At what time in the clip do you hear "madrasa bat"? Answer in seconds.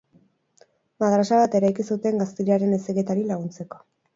1.03-1.57